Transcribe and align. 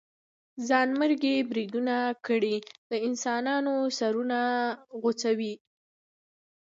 ځانمرګي 0.67 1.35
بريدونه 1.49 1.95
کړئ 2.25 2.55
د 2.89 2.91
انسانانو 3.07 3.73
سرونه 3.97 4.39
غوڅوئ. 5.01 5.53